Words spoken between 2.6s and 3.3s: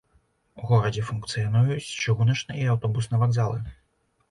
і аўтобусны